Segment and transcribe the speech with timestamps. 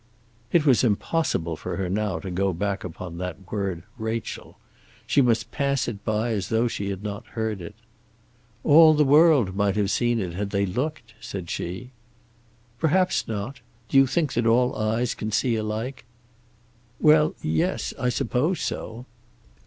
[0.51, 4.57] It was impossible for her now to go back upon that word Rachel.
[5.05, 7.75] She must pass it by as though she had not heard it.
[8.63, 11.91] "All the world might have seen it had they looked," said she.
[12.79, 13.59] "Perhaps not.
[13.89, 16.03] Do you think that all eyes can see alike?"
[16.99, 19.05] "Well, yes; I suppose so."